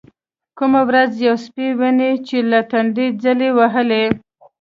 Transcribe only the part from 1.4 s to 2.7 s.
سپى ويني چې له